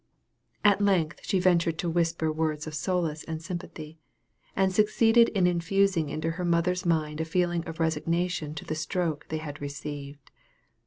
At 0.63 0.81
length 0.81 1.19
she 1.21 1.39
ventured 1.39 1.77
to 1.77 1.87
whisper 1.87 2.31
words 2.31 2.65
of 2.65 2.73
solace 2.73 3.23
and 3.25 3.39
sympathy, 3.39 3.99
and 4.55 4.73
succeeded 4.73 5.29
in 5.29 5.45
infusing 5.45 6.09
into 6.09 6.31
her 6.31 6.43
mother's 6.43 6.87
mind 6.87 7.21
a 7.21 7.23
feeling 7.25 7.63
of 7.67 7.79
resignation 7.79 8.55
to 8.55 8.65
the 8.65 8.73
stroke 8.73 9.27
they 9.29 9.37
had 9.37 9.61
received. 9.61 10.31